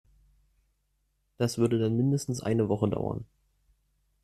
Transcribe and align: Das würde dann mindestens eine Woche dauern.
Das 1.37 1.59
würde 1.59 1.77
dann 1.77 1.95
mindestens 1.95 2.41
eine 2.41 2.69
Woche 2.69 2.89
dauern. 2.89 3.23